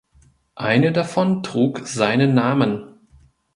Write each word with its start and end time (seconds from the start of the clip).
Eine 0.55 0.93
davon 0.93 1.43
trug 1.43 1.85
seinen 1.85 2.33
Namen. 2.33 2.97